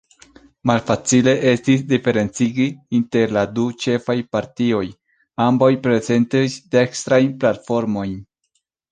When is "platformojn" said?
7.45-8.17